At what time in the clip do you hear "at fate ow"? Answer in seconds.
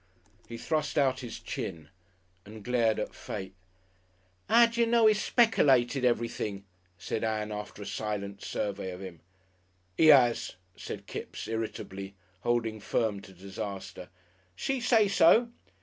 2.97-4.65